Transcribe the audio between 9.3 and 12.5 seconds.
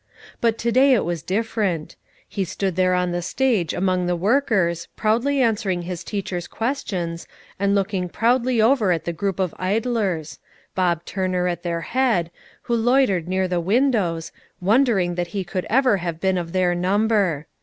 of idlers, Bob Turner at their head,